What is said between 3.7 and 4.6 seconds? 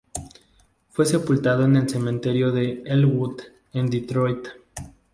en Detroit.